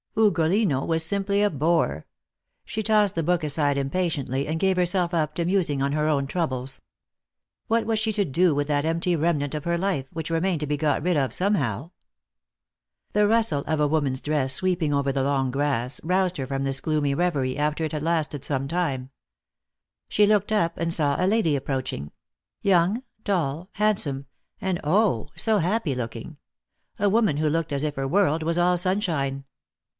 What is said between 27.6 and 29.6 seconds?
as if her world was all sunshine.